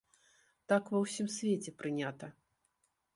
[0.71, 2.31] Так ва ўсім свеце прынята.